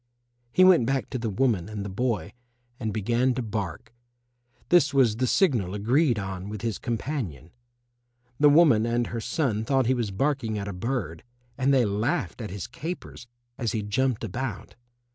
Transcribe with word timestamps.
He 0.51 0.63
went 0.63 0.87
back 0.87 1.11
to 1.11 1.19
the 1.19 1.29
woman 1.29 1.69
and 1.69 1.85
the 1.85 1.95
boy 1.95 2.33
and 2.79 2.91
began 2.91 3.35
to 3.35 3.43
bark. 3.43 3.93
This 4.69 4.95
was 4.95 5.17
the 5.17 5.27
signal 5.27 5.75
agreed 5.75 6.17
on 6.17 6.49
with 6.49 6.63
his 6.63 6.79
companion. 6.79 7.51
The 8.39 8.49
woman 8.49 8.87
and 8.87 9.05
her 9.05 9.21
son 9.21 9.63
thought 9.63 9.85
he 9.85 9.93
was 9.93 10.09
barking 10.09 10.57
at 10.57 10.67
a 10.67 10.73
bird, 10.73 11.21
and 11.55 11.71
they 11.71 11.85
laughed 11.85 12.41
at 12.41 12.49
his 12.49 12.65
capers 12.65 13.27
as 13.59 13.73
he 13.73 13.83
jumped 13.83 14.23
about. 14.23 14.75